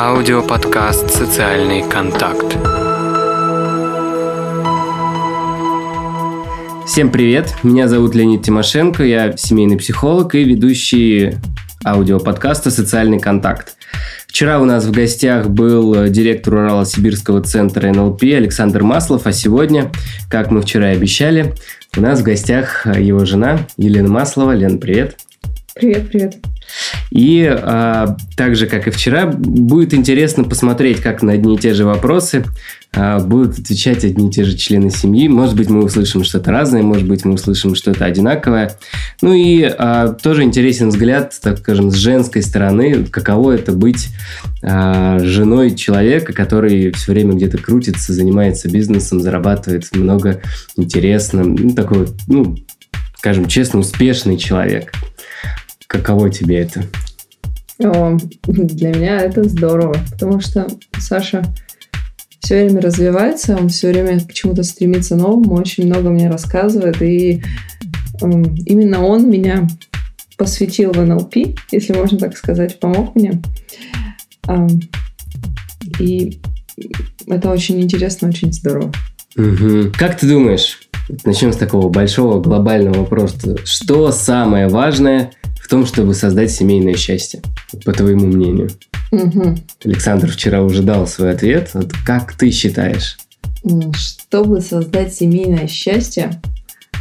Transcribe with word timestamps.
Аудиоподкаст 0.00 1.10
«Социальный 1.10 1.82
контакт». 1.82 2.56
Всем 6.86 7.10
привет, 7.10 7.52
меня 7.64 7.88
зовут 7.88 8.14
Леонид 8.14 8.44
Тимошенко, 8.44 9.02
я 9.02 9.36
семейный 9.36 9.76
психолог 9.76 10.36
и 10.36 10.44
ведущий 10.44 11.32
аудиоподкаста 11.84 12.70
«Социальный 12.70 13.18
контакт». 13.18 13.74
Вчера 14.28 14.60
у 14.60 14.64
нас 14.64 14.84
в 14.84 14.92
гостях 14.92 15.48
был 15.48 16.06
директор 16.06 16.54
Урало-Сибирского 16.54 17.42
центра 17.42 17.92
НЛП 17.92 18.22
Александр 18.22 18.84
Маслов, 18.84 19.26
а 19.26 19.32
сегодня, 19.32 19.90
как 20.30 20.52
мы 20.52 20.62
вчера 20.62 20.92
и 20.92 20.96
обещали, 20.96 21.54
у 21.96 22.00
нас 22.00 22.20
в 22.20 22.22
гостях 22.22 22.86
его 22.86 23.24
жена 23.24 23.58
Елена 23.76 24.08
Маслова. 24.08 24.52
Лен, 24.52 24.78
привет. 24.78 25.16
Привет, 25.74 26.08
привет. 26.08 26.36
И 27.10 27.44
а, 27.44 28.16
так 28.36 28.56
же, 28.56 28.66
как 28.66 28.86
и 28.86 28.90
вчера, 28.90 29.26
будет 29.26 29.94
интересно 29.94 30.44
посмотреть, 30.44 31.00
как 31.00 31.22
на 31.22 31.32
одни 31.32 31.54
и 31.54 31.58
те 31.58 31.74
же 31.74 31.84
вопросы 31.84 32.44
а, 32.94 33.18
будут 33.18 33.58
отвечать 33.58 34.04
одни 34.04 34.28
и 34.28 34.30
те 34.30 34.44
же 34.44 34.56
члены 34.56 34.90
семьи. 34.90 35.28
Может 35.28 35.56
быть, 35.56 35.68
мы 35.70 35.84
услышим 35.84 36.24
что-то 36.24 36.50
разное, 36.50 36.82
может 36.82 37.06
быть, 37.06 37.24
мы 37.24 37.34
услышим 37.34 37.74
что-то 37.74 38.04
одинаковое. 38.04 38.76
Ну 39.22 39.32
и 39.34 39.62
а, 39.62 40.08
тоже 40.08 40.42
интересен 40.42 40.88
взгляд, 40.88 41.34
так 41.42 41.58
скажем, 41.58 41.90
с 41.90 41.94
женской 41.94 42.42
стороны, 42.42 43.04
каково 43.04 43.52
это 43.52 43.72
быть 43.72 44.08
а, 44.62 45.18
женой 45.20 45.74
человека, 45.74 46.32
который 46.32 46.92
все 46.92 47.12
время 47.12 47.34
где-то 47.34 47.58
крутится, 47.58 48.12
занимается 48.12 48.70
бизнесом, 48.70 49.20
зарабатывает 49.20 49.94
много 49.94 50.40
интересно. 50.76 51.44
Ну, 51.44 51.70
такой, 51.74 52.08
ну, 52.26 52.56
скажем 53.16 53.48
честно, 53.48 53.80
успешный 53.80 54.36
человек. 54.36 54.92
Каково 55.88 56.30
тебе 56.30 56.58
это? 56.58 56.84
О, 57.82 58.16
для 58.46 58.94
меня 58.94 59.20
это 59.20 59.44
здорово, 59.44 59.96
потому 60.10 60.40
что 60.40 60.68
Саша 60.98 61.42
все 62.40 62.64
время 62.64 62.80
развивается, 62.80 63.56
он 63.56 63.68
все 63.68 63.90
время 63.90 64.20
к 64.20 64.32
чему-то 64.32 64.62
стремится 64.62 65.16
новому, 65.16 65.54
очень 65.54 65.86
много 65.86 66.10
мне 66.10 66.30
рассказывает, 66.30 67.02
и 67.02 67.42
именно 68.20 69.04
он 69.04 69.30
меня 69.30 69.66
посвятил 70.36 70.92
в 70.92 71.04
НЛП, 71.04 71.36
если 71.72 71.94
можно 71.94 72.18
так 72.18 72.36
сказать, 72.36 72.78
помог 72.80 73.14
мне. 73.14 73.40
И 75.98 76.38
это 77.26 77.50
очень 77.50 77.80
интересно, 77.80 78.28
очень 78.28 78.52
здорово. 78.52 78.92
Угу. 79.36 79.92
Как 79.96 80.18
ты 80.18 80.28
думаешь, 80.28 80.80
начнем 81.24 81.52
с 81.52 81.56
такого 81.56 81.88
большого 81.88 82.40
глобального 82.42 83.00
вопроса, 83.00 83.56
что 83.64 84.12
самое 84.12 84.68
важное 84.68 85.32
в 85.68 85.70
том, 85.70 85.84
чтобы 85.84 86.14
создать 86.14 86.50
семейное 86.50 86.94
счастье, 86.94 87.42
по 87.84 87.92
твоему 87.92 88.24
мнению? 88.26 88.70
Угу. 89.12 89.54
Александр 89.84 90.30
вчера 90.30 90.62
уже 90.62 90.82
дал 90.82 91.06
свой 91.06 91.32
ответ. 91.32 91.72
Вот 91.74 91.92
как 92.06 92.32
ты 92.32 92.50
считаешь? 92.50 93.18
Чтобы 93.94 94.62
создать 94.62 95.12
семейное 95.12 95.66
счастье, 95.68 96.40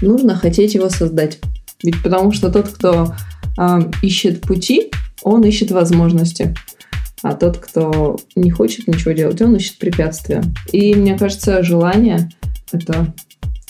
нужно 0.01 0.35
хотеть 0.35 0.73
его 0.73 0.89
создать. 0.89 1.39
Ведь 1.81 2.03
потому 2.03 2.33
что 2.33 2.49
тот, 2.49 2.67
кто 2.67 3.15
э, 3.57 3.79
ищет 4.01 4.41
пути, 4.41 4.91
он 5.21 5.45
ищет 5.45 5.71
возможности. 5.71 6.53
А 7.21 7.35
тот, 7.35 7.59
кто 7.59 8.19
не 8.35 8.51
хочет 8.51 8.89
ничего 8.89 9.13
делать, 9.13 9.41
он 9.41 9.55
ищет 9.55 9.77
препятствия. 9.77 10.43
И 10.73 10.93
мне 10.93 11.17
кажется, 11.17 11.63
желание– 11.63 12.31
это 12.73 13.13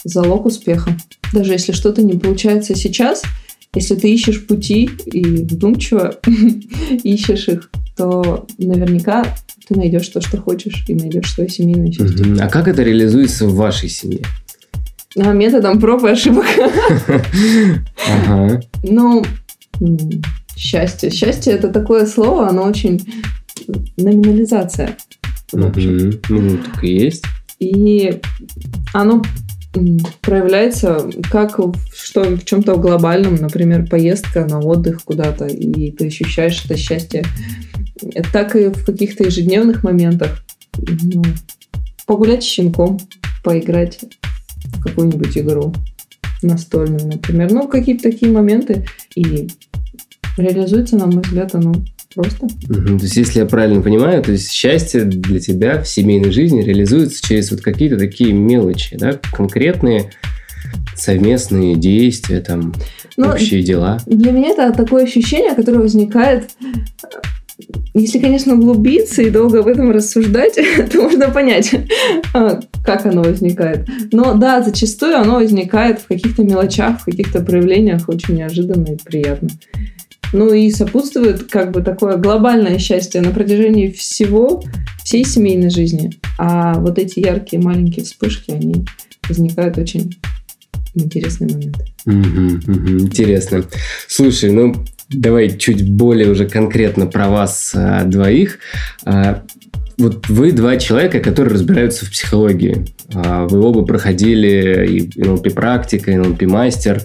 залог 0.02 0.46
успеха. 0.46 0.90
Даже 1.32 1.52
если 1.52 1.70
что-то 1.70 2.02
не 2.02 2.14
получается 2.14 2.74
сейчас– 2.74 3.22
если 3.74 3.94
ты 3.94 4.12
ищешь 4.12 4.46
пути 4.46 4.90
и 5.06 5.22
вдумчиво 5.24 6.14
ищешь 7.02 7.48
их, 7.48 7.70
то 7.96 8.46
наверняка 8.58 9.24
ты 9.66 9.76
найдешь 9.76 10.08
то, 10.08 10.20
что 10.20 10.40
хочешь, 10.40 10.84
и 10.88 10.94
найдешь 10.94 11.32
свое 11.32 11.50
семейное 11.50 11.92
счастье. 11.92 12.24
А 12.40 12.48
как 12.48 12.68
это 12.68 12.82
реализуется 12.82 13.46
в 13.46 13.54
вашей 13.54 13.88
семье? 13.88 14.24
А, 15.16 15.32
методом 15.32 15.80
проб 15.80 16.04
и 16.04 16.08
ошибок. 16.08 16.46
Ага. 18.10 18.62
Ну, 18.82 19.24
счастье. 20.56 21.10
Счастье 21.10 21.52
это 21.52 21.68
такое 21.68 22.06
слово, 22.06 22.48
оно 22.48 22.62
очень 22.62 23.06
номинализация. 23.96 24.96
Ну, 25.52 25.70
так 25.70 26.84
и 26.84 26.94
есть. 26.94 27.24
И 27.58 28.20
оно 28.94 29.22
проявляется 30.22 31.10
как 31.30 31.58
что, 31.94 32.24
в 32.24 32.44
чем-то 32.44 32.76
глобальном, 32.76 33.36
например, 33.36 33.86
поездка 33.86 34.46
на 34.46 34.60
отдых 34.60 35.04
куда-то, 35.04 35.46
и 35.46 35.90
ты 35.90 36.06
ощущаешь 36.06 36.64
это 36.64 36.76
счастье, 36.76 37.24
так 38.32 38.56
и 38.56 38.68
в 38.68 38.84
каких-то 38.84 39.24
ежедневных 39.24 39.82
моментах. 39.82 40.44
Ну, 40.76 41.22
погулять 42.06 42.42
с 42.42 42.46
щенком, 42.46 42.98
поиграть 43.44 44.00
в 44.64 44.82
какую-нибудь 44.82 45.36
игру 45.36 45.74
настольную, 46.42 47.06
например. 47.06 47.52
Ну, 47.52 47.68
какие-то 47.68 48.04
такие 48.04 48.30
моменты. 48.32 48.86
И 49.14 49.48
реализуется, 50.36 50.96
на 50.96 51.06
мой 51.06 51.22
взгляд, 51.22 51.54
оно 51.54 51.74
просто. 52.14 52.46
Угу. 52.46 52.98
То 52.98 53.02
есть, 53.02 53.16
если 53.16 53.40
я 53.40 53.46
правильно 53.46 53.82
понимаю, 53.82 54.22
то 54.22 54.32
есть 54.32 54.50
счастье 54.50 55.04
для 55.04 55.40
тебя 55.40 55.82
в 55.82 55.88
семейной 55.88 56.30
жизни 56.30 56.62
реализуется 56.62 57.26
через 57.26 57.50
вот 57.50 57.60
какие-то 57.60 57.96
такие 57.96 58.32
мелочи, 58.32 58.96
да, 58.96 59.18
конкретные 59.32 60.10
совместные 60.96 61.76
действия, 61.76 62.40
там, 62.40 62.74
Но 63.16 63.26
ну, 63.26 63.32
общие 63.32 63.62
дела. 63.62 63.98
Для 64.06 64.32
меня 64.32 64.50
это 64.50 64.72
такое 64.72 65.04
ощущение, 65.04 65.54
которое 65.54 65.78
возникает 65.78 66.50
если, 67.94 68.20
конечно, 68.20 68.54
углубиться 68.54 69.22
и 69.22 69.30
долго 69.30 69.60
об 69.60 69.66
этом 69.66 69.90
рассуждать, 69.90 70.54
то 70.92 71.02
можно 71.02 71.28
понять, 71.30 71.74
а, 72.32 72.60
как 72.84 73.04
оно 73.06 73.22
возникает. 73.22 73.88
Но 74.12 74.34
да, 74.34 74.62
зачастую 74.62 75.18
оно 75.18 75.36
возникает 75.36 75.98
в 75.98 76.06
каких-то 76.06 76.44
мелочах, 76.44 77.00
в 77.00 77.04
каких-то 77.06 77.40
проявлениях 77.40 78.08
очень 78.08 78.36
неожиданно 78.36 78.92
и 78.92 78.96
приятно. 78.96 79.48
Ну 80.32 80.52
и 80.52 80.70
сопутствует 80.70 81.44
как 81.44 81.72
бы 81.72 81.82
такое 81.82 82.16
глобальное 82.16 82.78
счастье 82.78 83.20
на 83.20 83.30
протяжении 83.30 83.90
всего, 83.90 84.62
всей 85.04 85.24
семейной 85.24 85.70
жизни. 85.70 86.12
А 86.38 86.74
вот 86.74 86.98
эти 86.98 87.20
яркие 87.20 87.62
маленькие 87.62 88.04
вспышки, 88.04 88.50
они 88.50 88.84
возникают 89.28 89.78
очень. 89.78 90.18
Угу, 92.06 92.72
угу, 92.72 92.88
интересно. 93.00 93.64
Слушай, 94.06 94.50
ну 94.50 94.74
давай 95.08 95.56
чуть 95.56 95.88
более 95.88 96.30
уже 96.30 96.48
конкретно 96.48 97.06
про 97.06 97.28
вас 97.28 97.72
а, 97.74 98.04
двоих. 98.04 98.58
А, 99.04 99.42
вот 99.98 100.28
вы 100.28 100.52
два 100.52 100.76
человека, 100.76 101.20
которые 101.20 101.54
разбираются 101.54 102.06
в 102.06 102.10
психологии. 102.10 102.86
А, 103.12 103.46
вы 103.46 103.60
оба 103.60 103.84
проходили 103.84 104.86
и 104.86 105.20
НЛП-практика, 105.20 106.12
и 106.12 106.16
НЛП-мастер. 106.16 107.02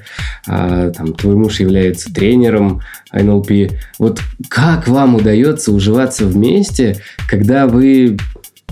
А, 0.48 0.92
там, 0.92 1.14
твой 1.14 1.36
муж 1.36 1.60
является 1.60 2.14
тренером 2.14 2.82
НЛП. 3.12 3.72
Вот 3.98 4.22
как 4.48 4.88
вам 4.88 5.16
удается 5.16 5.72
уживаться 5.72 6.26
вместе, 6.26 6.98
когда 7.28 7.68
вы 7.68 8.18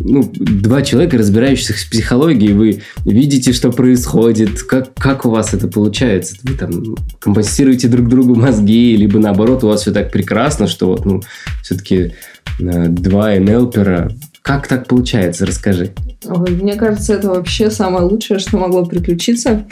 ну, 0.04 0.32
два 0.34 0.82
человека, 0.82 1.18
разбирающихся 1.18 1.74
в 1.74 1.90
психологии, 1.90 2.52
вы 2.52 2.82
видите, 3.06 3.54
что 3.54 3.72
происходит, 3.72 4.64
как, 4.64 4.94
как 4.96 5.26
у 5.26 5.30
вас 5.30 5.54
это 5.54 5.68
получается? 5.68 6.36
Вы 6.44 6.56
там 6.56 6.96
компенсируете 7.20 7.88
друг 7.88 8.08
другу 8.08 8.36
мозги, 8.36 8.96
либо 8.96 9.20
наоборот, 9.20 9.64
у 9.64 9.68
вас 9.68 9.82
все 9.82 9.92
так 9.92 10.12
прекрасно, 10.12 10.68
что 10.68 10.88
вот, 10.88 11.06
ну, 11.06 11.22
все-таки 11.64 12.14
э, 12.60 12.88
два 12.88 13.36
НЛПера. 13.36 14.12
Как 14.42 14.68
так 14.68 14.88
получается? 14.88 15.46
Расскажи. 15.46 15.92
Ой, 16.26 16.52
мне 16.52 16.76
кажется, 16.76 17.14
это 17.14 17.30
вообще 17.30 17.70
самое 17.70 18.06
лучшее, 18.06 18.40
что 18.40 18.58
могло 18.58 18.86
приключиться 18.86 19.66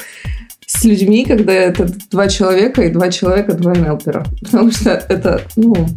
с 0.65 0.83
людьми, 0.83 1.25
когда 1.25 1.51
это 1.51 1.91
два 2.11 2.27
человека 2.27 2.83
и 2.83 2.91
два 2.91 3.09
человека, 3.09 3.53
два 3.53 3.73
НЛПера. 3.73 4.25
Потому 4.41 4.71
что 4.71 4.91
это, 4.91 5.41
ну, 5.55 5.87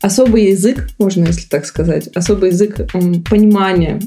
особый 0.00 0.50
язык, 0.50 0.88
можно 0.98 1.26
если 1.26 1.48
так 1.48 1.66
сказать, 1.66 2.08
особый 2.14 2.50
язык 2.50 2.90
понимания, 3.28 4.00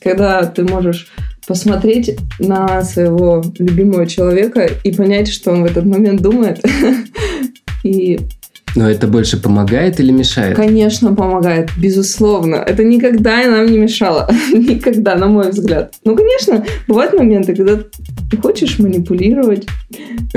когда 0.00 0.44
ты 0.44 0.64
можешь 0.64 1.08
посмотреть 1.46 2.16
на 2.38 2.82
своего 2.82 3.42
любимого 3.58 4.06
человека 4.06 4.68
и 4.84 4.92
понять, 4.92 5.28
что 5.28 5.50
он 5.50 5.62
в 5.62 5.66
этот 5.66 5.84
момент 5.84 6.22
думает. 6.22 6.64
И 7.84 8.20
но 8.74 8.90
это 8.90 9.06
больше 9.06 9.40
помогает 9.40 10.00
или 10.00 10.10
мешает? 10.12 10.56
Конечно, 10.56 11.14
помогает, 11.14 11.70
безусловно. 11.76 12.56
Это 12.56 12.82
никогда 12.84 13.44
нам 13.44 13.66
не 13.66 13.78
мешало. 13.78 14.30
никогда, 14.52 15.14
на 15.16 15.26
мой 15.26 15.50
взгляд. 15.50 15.94
Ну, 16.04 16.16
конечно, 16.16 16.64
бывают 16.88 17.12
моменты, 17.12 17.54
когда 17.54 17.80
ты 18.30 18.36
хочешь 18.38 18.78
манипулировать. 18.78 19.66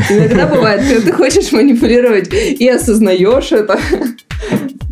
Иногда 0.09 0.47
бывает, 0.47 0.81
когда 0.81 1.01
ты 1.01 1.13
хочешь 1.13 1.51
манипулировать 1.53 2.33
и 2.33 2.67
осознаешь 2.67 3.51
это. 3.51 3.79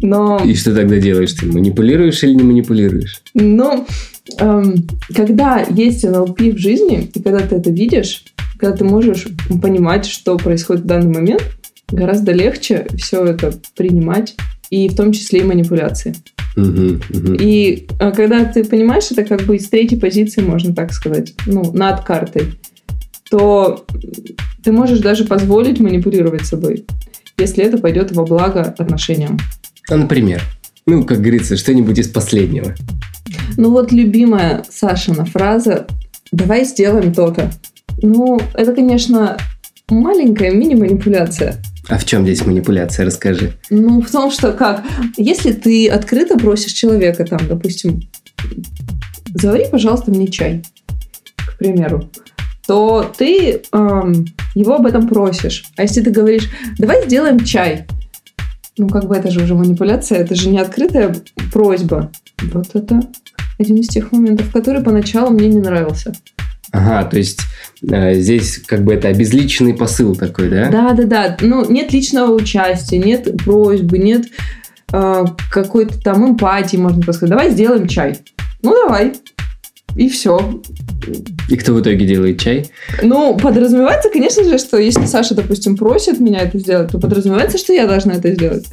Но... 0.04 0.42
И 0.46 0.54
что 0.54 0.76
тогда 0.76 0.98
делаешь? 0.98 1.32
Ты 1.32 1.46
манипулируешь 1.46 2.24
или 2.24 2.34
не 2.34 2.44
манипулируешь? 2.44 3.22
Ну, 3.34 3.88
эм, 4.38 4.86
когда 5.16 5.66
есть 5.70 6.04
НЛП 6.04 6.42
в 6.42 6.58
жизни, 6.58 7.10
и 7.14 7.22
когда 7.22 7.40
ты 7.40 7.56
это 7.56 7.70
видишь, 7.70 8.26
когда 8.60 8.76
ты 8.76 8.84
можешь 8.84 9.28
понимать, 9.62 10.06
что 10.06 10.38
происходит 10.38 10.84
в 10.84 10.88
данный 10.88 11.14
момент, 11.14 11.44
гораздо 11.90 12.34
легче 12.34 12.86
все 12.98 13.24
это 13.24 13.54
принимать, 13.78 14.36
и 14.70 14.90
в 14.90 14.96
том 14.98 15.14
числе 15.14 15.40
и 15.40 15.44
манипуляции. 15.44 16.14
Мгм, 16.58 17.02
мгм. 17.10 17.38
И 17.40 17.88
а, 17.98 18.12
когда 18.12 18.44
ты 18.44 18.66
понимаешь, 18.66 19.10
это 19.10 19.24
как 19.24 19.44
бы 19.44 19.56
из 19.56 19.70
третьей 19.70 20.00
позиции, 20.00 20.42
можно 20.42 20.76
так 20.76 20.92
сказать, 20.92 21.34
ну, 21.46 21.72
над 21.72 22.02
картой, 22.02 22.56
то 23.30 23.86
ты 24.66 24.74
можешь 24.74 25.00
даже 25.00 25.24
позволить 25.24 25.80
манипулировать 25.80 26.46
собой, 26.46 26.86
если 27.38 27.64
это 27.64 27.78
пойдет 27.78 28.12
во 28.12 28.26
благо 28.26 28.64
отношениям. 28.64 29.38
А, 29.90 29.96
например, 29.96 30.42
ну, 30.86 31.04
как 31.06 31.20
говорится, 31.20 31.58
что-нибудь 31.58 32.00
из 32.00 32.08
последнего. 32.08 32.76
Ну 33.58 33.72
вот 33.72 33.92
любимая 33.92 34.64
Сашина 34.70 35.26
фраза 35.26 35.88
«давай 36.32 36.66
сделаем 36.66 37.14
то-то». 37.14 37.52
Ну, 38.02 38.40
это, 38.54 38.74
конечно, 38.74 39.38
маленькая 39.90 40.52
мини-манипуляция. 40.52 41.62
А 41.90 41.98
в 41.98 42.06
чем 42.06 42.24
здесь 42.24 42.46
манипуляция? 42.46 43.06
Расскажи. 43.06 43.54
Ну, 43.70 44.02
в 44.02 44.10
том, 44.10 44.32
что 44.32 44.54
как, 44.54 44.84
если 45.18 45.52
ты 45.52 45.90
открыто 45.90 46.38
просишь 46.38 46.72
человека, 46.72 47.26
там, 47.26 47.40
допустим, 47.48 48.02
завари, 49.36 49.66
пожалуйста, 49.70 50.12
мне 50.12 50.28
чай, 50.28 50.64
к 51.36 51.58
примеру, 51.58 52.10
то 52.66 53.12
ты 53.18 53.62
эм, 53.74 54.26
его 54.56 54.76
об 54.76 54.86
этом 54.86 55.08
просишь. 55.08 55.66
А 55.76 55.82
если 55.82 56.02
ты 56.02 56.12
говоришь, 56.12 56.50
давай 56.78 57.06
сделаем 57.06 57.44
чай, 57.44 57.86
ну, 58.78 58.90
как 58.90 59.08
бы 59.08 59.16
это 59.16 59.30
же 59.32 59.44
уже 59.44 59.56
манипуляция, 59.56 60.20
это 60.20 60.36
же 60.36 60.50
не 60.50 60.60
открытая 60.60 61.16
просьба. 61.52 62.12
Вот 62.42 62.68
это 62.74 63.02
один 63.60 63.78
из 63.78 63.88
тех 63.88 64.12
моментов, 64.12 64.52
который 64.52 64.84
поначалу 64.84 65.32
мне 65.32 65.48
не 65.48 65.60
нравился. 65.60 66.14
Ага, 66.72 67.08
то 67.08 67.18
есть 67.18 67.42
э, 67.88 68.16
здесь 68.16 68.58
как 68.58 68.84
бы 68.84 68.96
это 68.96 69.08
обезличенный 69.08 69.76
посыл 69.76 70.16
такой, 70.16 70.50
да? 70.50 70.70
Да, 70.70 70.94
да, 70.94 71.04
да. 71.04 71.38
Ну, 71.40 71.70
нет 71.70 71.94
личного 71.94 72.34
участия, 72.34 72.98
нет 72.98 73.30
просьбы, 73.46 74.00
нет 74.00 74.26
э, 74.92 75.26
какой-то 75.52 76.02
там 76.02 76.28
эмпатии, 76.28 76.78
можно 76.78 77.02
так 77.04 77.14
сказать. 77.14 77.30
Давай 77.30 77.52
сделаем 77.52 77.88
чай. 77.88 78.18
Ну, 78.64 78.72
давай. 78.72 79.14
И 79.96 80.10
все. 80.10 80.62
И 81.50 81.56
кто 81.58 81.74
в 81.74 81.82
итоге 81.82 82.06
делает 82.06 82.40
чай? 82.40 82.70
Ну, 83.02 83.38
подразумевается, 83.38 84.10
конечно 84.10 84.44
же, 84.44 84.58
что 84.58 84.78
если 84.78 85.06
Саша, 85.06 85.36
допустим, 85.36 85.78
просит 85.78 86.20
меня 86.20 86.40
это 86.40 86.58
сделать, 86.60 86.92
то 86.92 87.00
подразумевается, 87.00 87.58
что 87.58 87.74
я 87.74 87.88
должна 87.88 88.14
это 88.14 88.34
сделать. 88.34 88.66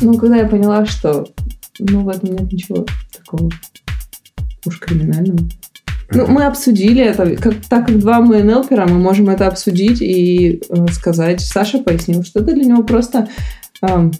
Ну, 0.00 0.14
когда 0.14 0.36
я 0.36 0.46
поняла, 0.46 0.86
что 0.86 1.28
ну, 1.78 2.02
в 2.02 2.08
этом 2.08 2.30
нет 2.30 2.52
ничего 2.52 2.86
такого 3.16 3.50
уж 4.64 4.78
криминального. 4.78 5.38
Ну, 6.14 6.26
мы 6.26 6.44
обсудили 6.44 7.02
это. 7.02 7.36
Как, 7.36 7.54
так 7.68 7.86
как 7.86 7.98
два 7.98 8.20
мы 8.20 8.42
НЛПера, 8.42 8.86
мы 8.86 8.98
можем 8.98 9.30
это 9.30 9.46
обсудить 9.46 10.02
и 10.02 10.60
э, 10.68 10.86
сказать. 10.92 11.40
Саша 11.40 11.78
пояснил, 11.78 12.22
что 12.22 12.40
это 12.40 12.52
для 12.52 12.64
него 12.64 12.82
просто 12.82 13.28
эм, 13.80 14.12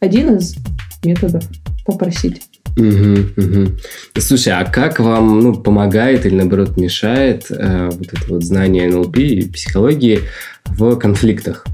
один 0.00 0.36
из 0.36 0.56
методов 1.02 1.42
попросить. 1.86 2.42
Мгм, 2.76 3.32
мгм. 3.36 3.78
Слушай, 4.18 4.54
а 4.54 4.64
как 4.64 5.00
вам 5.00 5.40
ну, 5.40 5.54
помогает 5.54 6.26
или 6.26 6.34
наоборот 6.34 6.76
мешает 6.76 7.46
э, 7.50 7.90
вот 7.92 8.12
это 8.12 8.26
вот 8.28 8.44
знание 8.44 8.88
НЛП 8.88 9.18
и 9.18 9.48
психологии 9.48 10.20
в 10.64 10.96
конфликтах? 10.96 11.66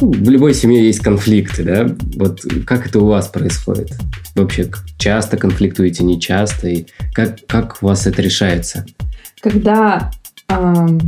Ну, 0.00 0.10
в 0.10 0.28
любой 0.28 0.54
семье 0.54 0.84
есть 0.84 1.00
конфликты, 1.00 1.62
да? 1.62 1.86
Вот 2.16 2.40
как 2.66 2.86
это 2.86 2.98
у 2.98 3.06
вас 3.06 3.28
происходит? 3.28 3.92
Вообще, 4.34 4.68
часто 4.98 5.36
конфликтуете, 5.36 6.04
не 6.04 6.20
часто? 6.20 6.68
И 6.68 6.86
как, 7.12 7.38
как 7.46 7.78
у 7.80 7.86
вас 7.86 8.06
это 8.06 8.20
решается? 8.20 8.84
Когда 9.40 10.10
эм, 10.48 11.00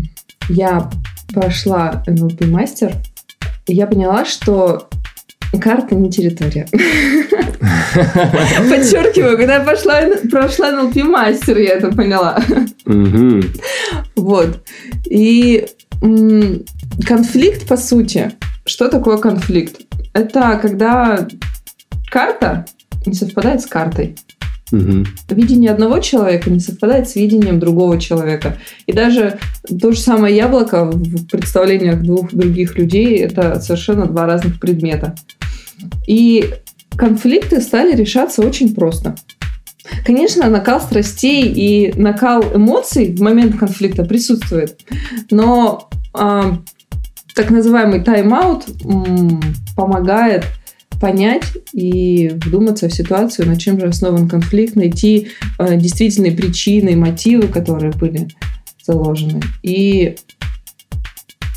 я 0.48 0.90
прошла 1.32 2.04
НЛП-мастер, 2.06 2.94
я 3.66 3.86
поняла, 3.86 4.24
что 4.24 4.88
карта 5.60 5.94
не 5.94 6.10
территория. 6.10 6.66
Подчеркиваю, 8.70 9.36
когда 9.36 9.54
я 9.56 9.60
пошла, 9.60 10.02
прошла 10.30 10.72
НЛП-мастер, 10.72 11.58
я 11.58 11.74
это 11.74 11.90
поняла. 11.92 12.40
Вот. 14.16 14.60
И 15.04 15.66
конфликт, 17.06 17.66
по 17.66 17.76
сути, 17.76 18.32
что 18.64 18.88
такое 18.88 19.18
конфликт? 19.18 19.82
Это 20.12 20.58
когда 20.60 21.26
карта 22.10 22.66
не 23.04 23.14
совпадает 23.14 23.60
с 23.62 23.66
картой. 23.66 24.16
Мгм. 24.72 25.06
Видение 25.30 25.70
одного 25.70 26.00
человека 26.00 26.50
не 26.50 26.58
совпадает 26.58 27.08
с 27.08 27.14
видением 27.14 27.60
другого 27.60 28.00
человека. 28.00 28.58
И 28.86 28.92
даже 28.92 29.38
то 29.80 29.92
же 29.92 30.00
самое 30.00 30.36
яблоко 30.36 30.84
в 30.84 31.26
представлениях 31.26 32.02
двух 32.02 32.32
других 32.32 32.76
людей 32.76 33.18
это 33.18 33.60
совершенно 33.60 34.06
два 34.06 34.26
разных 34.26 34.58
предмета. 34.58 35.14
И 36.06 36.50
конфликты 36.96 37.60
стали 37.60 37.94
решаться 37.94 38.42
очень 38.42 38.74
просто. 38.74 39.14
Конечно, 40.04 40.48
накал 40.50 40.80
страстей 40.80 41.44
и 41.46 41.92
накал 41.96 42.42
эмоций 42.54 43.14
в 43.14 43.20
момент 43.20 43.56
конфликта 43.56 44.04
присутствует, 44.04 44.80
но 45.30 45.88
а, 46.12 46.58
так 47.34 47.50
называемый 47.50 48.00
тайм-аут 48.00 48.64
м, 48.84 49.40
помогает 49.76 50.44
понять 51.00 51.44
и 51.72 52.30
вдуматься 52.34 52.88
в 52.88 52.94
ситуацию, 52.94 53.46
на 53.46 53.58
чем 53.58 53.80
же 53.80 53.86
основан 53.86 54.28
конфликт, 54.28 54.76
найти 54.76 55.28
э, 55.58 55.76
действительные 55.76 56.32
причины, 56.32 56.96
мотивы, 56.96 57.48
которые 57.48 57.92
были 57.92 58.28
заложены, 58.84 59.40
и 59.62 60.16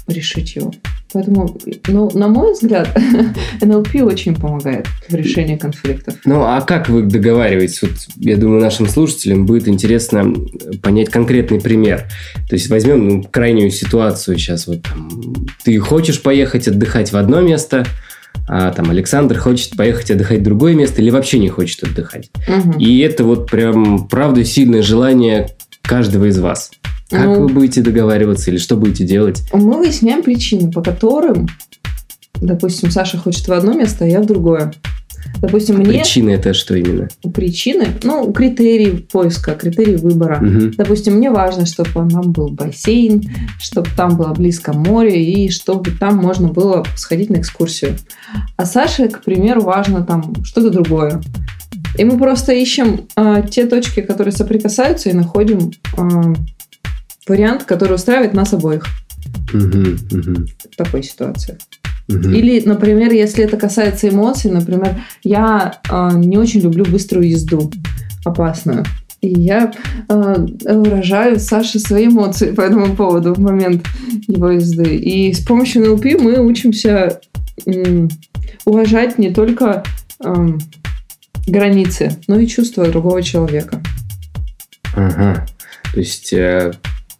решить 0.08 0.56
его. 0.56 0.72
Поэтому, 1.12 1.58
ну, 1.88 2.10
на 2.14 2.28
мой 2.28 2.54
взгляд, 2.54 2.96
НЛП 3.62 3.96
очень 4.04 4.36
помогает 4.36 4.86
в 5.08 5.14
решении 5.16 5.56
конфликтов. 5.56 6.16
Ну, 6.26 6.44
а 6.44 6.62
как 6.62 6.88
вы 6.88 7.02
договариваетесь? 7.02 7.82
Вот, 7.82 7.92
я 8.18 8.38
думаю, 8.38 8.62
нашим 8.62 8.88
слушателям 8.88 9.48
будет 9.48 9.68
интересно 9.68 10.32
понять 10.84 11.10
конкретный 11.10 11.60
пример. 11.60 12.06
То 12.48 12.56
есть 12.56 12.70
возьмем 12.70 13.08
ну, 13.08 13.24
крайнюю 13.24 13.72
ситуацию 13.72 14.38
сейчас. 14.38 14.68
Вот 14.68 14.84
там, 14.84 15.10
ты 15.64 15.80
хочешь 15.80 16.22
поехать 16.22 16.68
отдыхать 16.68 17.12
в 17.12 17.18
одно 17.18 17.42
место, 17.42 17.88
а 18.52 18.72
там 18.72 18.90
Александр 18.90 19.38
хочет 19.38 19.78
поехать 19.78 20.10
отдыхать 20.10 20.40
в 20.40 20.44
другое 20.44 20.74
место 20.74 21.02
или 21.04 21.12
вообще 21.12 21.38
не 21.38 21.50
хочет 21.50 21.84
отдыхать. 21.84 22.32
Мгм. 22.48 22.80
И 22.80 22.98
это 23.00 23.24
вот 23.24 23.50
прям 23.50 24.08
правда 24.08 24.44
сильное 24.44 24.82
желание 24.82 25.52
каждого 25.84 26.26
из 26.26 26.40
вас. 26.40 26.72
Как 27.12 27.26
Ну. 27.26 27.42
вы 27.44 27.50
будете 27.50 27.82
договариваться 27.82 28.50
или 28.50 28.58
что 28.58 28.76
будете 28.76 29.04
делать? 29.06 29.44
Мы 29.54 29.78
выясняем 29.78 30.24
причины, 30.24 30.72
по 30.72 30.82
которым, 30.82 31.48
допустим, 32.42 32.90
Саша 32.90 33.18
хочет 33.18 33.48
в 33.48 33.54
одно 33.54 33.74
место, 33.74 34.06
а 34.06 34.08
я 34.08 34.20
в 34.20 34.26
другое. 34.26 34.74
Допустим, 35.42 35.78
мне 35.78 36.00
Причины 36.00 36.32
это 36.32 36.54
что 36.54 36.76
именно? 36.76 37.08
причины, 37.34 37.88
ну, 38.04 38.32
критерии 38.34 38.92
поиска, 38.92 39.54
критерии 39.54 39.96
выбора. 39.96 40.40
Мгм. 40.42 40.72
Допустим, 40.72 41.14
мне 41.16 41.32
важно, 41.32 41.66
чтобы 41.66 41.92
там 41.92 42.10
был 42.32 42.50
бассейн, 42.50 43.24
чтобы 43.60 43.88
там 43.96 44.18
было 44.18 44.34
близко 44.34 44.74
море 44.74 45.24
и 45.24 45.50
чтобы 45.50 45.92
там 45.92 46.18
можно 46.18 46.50
было 46.50 46.86
сходить 46.96 47.30
на 47.30 47.38
экскурсию. 47.38 47.96
А 48.58 48.66
Саше, 48.66 49.08
к 49.08 49.24
примеру, 49.24 49.62
важно 49.62 50.04
там 50.04 50.34
что-то 50.44 50.70
другое. 50.70 51.22
И 51.98 52.04
мы 52.04 52.18
просто 52.18 52.52
ищем 52.54 53.08
а, 53.16 53.42
те 53.42 53.66
точки, 53.66 54.02
которые 54.02 54.32
соприкасаются, 54.34 55.10
и 55.10 55.14
находим 55.14 55.72
а, 55.98 56.34
вариант, 57.28 57.64
который 57.64 57.96
устраивает 57.96 58.34
нас 58.34 58.54
обоих 58.54 58.86
Мгм. 59.54 59.98
Мгм. 60.12 60.48
в 60.72 60.76
такой 60.76 61.04
ситуации. 61.04 61.58
Мгм. 62.10 62.34
Или, 62.34 62.62
например, 62.66 63.14
если 63.14 63.44
это 63.44 63.56
касается 63.56 64.10
эмоций, 64.10 64.50
например, 64.50 65.00
я 65.24 65.76
э, 65.90 66.10
не 66.16 66.38
очень 66.38 66.62
люблю 66.62 66.84
быструю 66.84 67.30
езду, 67.30 67.72
опасную. 68.26 68.84
И 69.22 69.28
я 69.28 69.72
э, 70.08 70.46
выражаю 70.66 71.40
Саше 71.40 71.78
свои 71.78 72.08
эмоции 72.08 72.52
по 72.52 72.62
этому 72.62 72.96
поводу 72.96 73.34
в 73.34 73.40
момент 73.40 73.86
его 74.28 74.50
езды. 74.50 74.96
И 74.96 75.34
с 75.34 75.40
помощью 75.42 75.84
НЛП 75.86 76.06
мы 76.20 76.40
учимся 76.40 77.20
м, 77.68 78.10
уважать 78.66 79.20
не 79.20 79.30
только 79.32 79.84
эм, 80.24 80.58
границы, 81.46 82.18
но 82.28 82.40
и 82.40 82.48
чувства 82.48 82.88
другого 82.88 83.22
человека. 83.22 83.82
Ага. 84.96 85.46
То 85.94 86.00
есть, 86.00 86.34
э, 86.34 86.72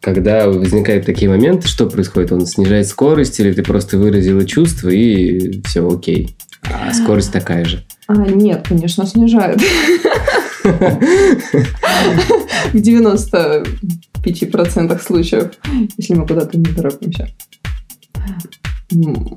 когда 0.02 0.48
возникают 0.48 1.06
такие 1.06 1.30
моменты, 1.30 1.68
что 1.68 1.88
происходит? 1.88 2.32
Он 2.32 2.46
снижает 2.46 2.88
скорость 2.88 3.40
или 3.40 3.52
ты 3.52 3.64
просто 3.64 3.98
выразила 3.98 4.46
чувство 4.46 4.90
и 4.90 5.62
все 5.64 5.88
окей? 5.88 6.38
А 6.64 6.94
скорость 6.94 7.32
такая 7.32 7.66
же. 7.66 7.84
А, 8.08 8.16
нет, 8.16 8.66
конечно, 8.68 9.06
снижает. 9.06 9.62
В 10.64 10.70
95% 12.76 15.02
случаев, 15.02 15.52
если 15.98 16.16
мы 16.16 16.28
куда-то 16.28 16.58
не 16.58 16.66
торопимся. 16.66 17.30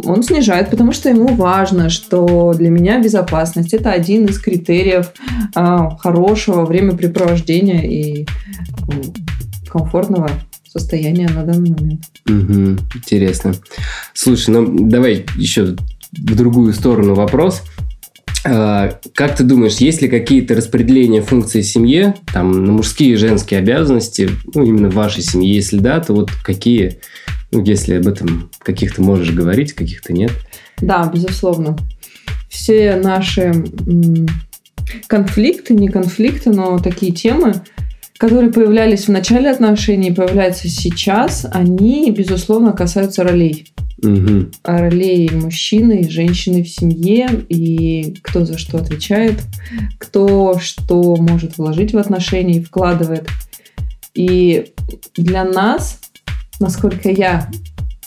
Он 0.04 0.22
снижает, 0.22 0.70
потому 0.70 0.92
что 0.92 1.10
ему 1.10 1.34
важно, 1.34 1.90
что 1.90 2.54
для 2.54 2.70
меня 2.70 3.02
безопасность 3.02 3.74
это 3.74 3.92
один 3.92 4.24
из 4.24 4.38
критериев 4.38 5.12
а, 5.54 5.94
хорошего 5.98 6.64
времяпрепровождения 6.64 7.82
и 7.82 8.26
комфортного 9.68 10.30
состояния 10.72 11.28
на 11.28 11.44
данный 11.44 11.70
момент. 11.70 12.04
Мгм. 12.26 12.78
Интересно. 12.94 13.54
Слушай, 14.14 14.50
ну 14.50 14.88
давай 14.88 15.26
еще 15.36 15.76
в 16.12 16.36
другую 16.36 16.72
сторону 16.72 17.14
вопрос. 17.14 17.62
А, 18.44 18.98
как 19.14 19.36
ты 19.36 19.44
думаешь, 19.44 19.76
есть 19.76 20.02
ли 20.02 20.08
какие-то 20.08 20.54
распределения 20.54 21.22
функций 21.22 21.62
в 21.62 21.66
семье, 21.66 22.16
там, 22.32 22.64
на 22.64 22.72
мужские 22.72 23.12
и 23.12 23.16
женские 23.16 23.60
обязанности, 23.60 24.30
ну, 24.54 24.64
именно 24.64 24.90
в 24.90 24.94
вашей 24.94 25.22
семье? 25.22 25.54
Если 25.54 25.78
да, 25.78 26.00
то 26.00 26.12
вот 26.12 26.30
какие, 26.42 26.98
ну, 27.52 27.62
если 27.62 27.94
об 27.94 28.08
этом 28.08 28.50
каких-то 28.58 29.02
можешь 29.02 29.30
говорить, 29.30 29.74
каких-то 29.74 30.12
нет? 30.12 30.32
Да, 30.78 31.08
безусловно. 31.12 31.76
Все 32.48 32.96
наши 32.96 33.64
конфликты, 35.06 35.74
не 35.74 35.88
конфликты, 35.88 36.50
но 36.50 36.78
такие 36.78 37.12
темы, 37.12 37.62
которые 38.22 38.52
появлялись 38.52 39.08
в 39.08 39.10
начале 39.10 39.50
отношений, 39.50 40.12
появляются 40.12 40.68
сейчас, 40.68 41.44
они, 41.50 42.08
безусловно, 42.16 42.70
касаются 42.70 43.24
ролей. 43.24 43.66
Угу. 44.00 44.46
Ролей 44.62 45.28
мужчины 45.32 46.02
и 46.02 46.08
женщины 46.08 46.62
в 46.62 46.68
семье, 46.68 47.28
и 47.48 48.14
кто 48.22 48.44
за 48.44 48.58
что 48.58 48.78
отвечает, 48.78 49.40
кто 49.98 50.56
что 50.60 51.16
может 51.16 51.58
вложить 51.58 51.94
в 51.94 51.98
отношения 51.98 52.58
и 52.58 52.62
вкладывает. 52.62 53.28
И 54.14 54.66
для 55.16 55.42
нас, 55.42 55.98
насколько 56.60 57.10
я 57.10 57.50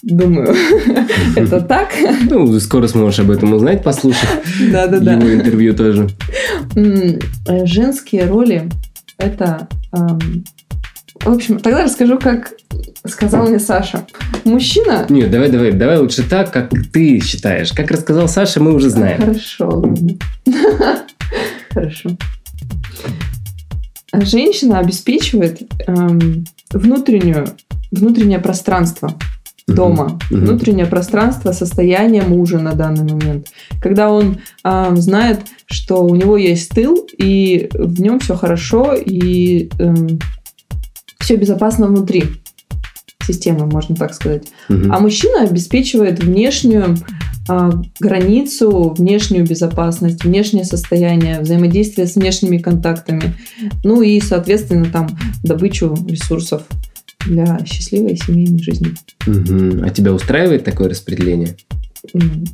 думаю, 0.01 0.55
это 1.35 1.59
так. 1.59 1.89
Ну, 2.29 2.57
скоро 2.61 2.87
сможешь 2.87 3.19
об 3.19 3.31
этом 3.31 3.51
узнать, 3.51 3.83
послушав 3.83 4.29
его 4.59 5.33
интервью 5.33 5.75
тоже. 5.75 6.07
Женские 7.65 8.27
роли 8.27 8.69
это... 9.17 9.67
Эм, 9.93 10.43
в 11.23 11.29
общем, 11.29 11.59
тогда 11.59 11.83
расскажу, 11.83 12.19
как 12.19 12.53
сказал 13.05 13.47
мне 13.47 13.59
Саша. 13.59 14.05
Мужчина... 14.43 15.05
Нет, 15.09 15.31
давай, 15.31 15.49
давай, 15.49 15.71
давай 15.71 15.97
лучше 15.97 16.23
так, 16.23 16.51
как 16.51 16.71
ты 16.91 17.19
считаешь. 17.19 17.71
Как 17.71 17.89
рассказал 17.89 18.27
Саша, 18.27 18.61
мы 18.61 18.73
уже 18.73 18.89
знаем. 18.89 19.21
Хорошо. 19.21 19.95
Хорошо. 21.71 22.09
Женщина 24.13 24.79
обеспечивает 24.79 25.61
эм, 25.87 26.45
внутреннюю, 26.71 27.47
внутреннее 27.91 28.39
пространство 28.39 29.13
дома, 29.67 30.19
uh-huh. 30.29 30.37
внутреннее 30.37 30.85
пространство, 30.85 31.51
состояние 31.51 32.21
мужа 32.21 32.59
на 32.59 32.73
данный 32.73 33.11
момент. 33.11 33.47
Когда 33.81 34.11
он 34.11 34.37
э, 34.63 34.95
знает, 34.95 35.41
что 35.65 36.03
у 36.05 36.15
него 36.15 36.37
есть 36.37 36.69
тыл, 36.69 37.07
и 37.17 37.69
в 37.73 37.99
нем 37.99 38.19
все 38.19 38.35
хорошо, 38.35 38.93
и 38.93 39.69
э, 39.79 39.83
эм, 39.83 40.19
все 41.19 41.35
безопасно 41.35 41.87
внутри 41.87 42.25
системы, 43.25 43.65
можно 43.65 43.95
так 43.95 44.13
сказать. 44.13 44.43
Uh-huh. 44.69 44.89
А 44.91 44.99
мужчина 44.99 45.41
обеспечивает 45.41 46.23
внешнюю 46.23 46.97
э, 47.49 47.71
границу, 47.99 48.93
внешнюю 48.95 49.47
безопасность, 49.47 50.23
внешнее 50.23 50.65
состояние, 50.65 51.39
взаимодействие 51.39 52.05
с 52.05 52.15
внешними 52.15 52.59
контактами, 52.59 53.33
ну 53.83 54.03
и, 54.03 54.21
соответственно, 54.21 54.85
там 54.85 55.07
добычу 55.43 55.97
ресурсов 56.07 56.61
для 57.25 57.59
счастливой 57.65 58.17
семейной 58.17 58.59
жизни. 58.59 58.93
Угу. 59.27 59.83
А 59.83 59.89
тебя 59.89 60.13
устраивает 60.13 60.63
такое 60.63 60.89
распределение? 60.89 61.55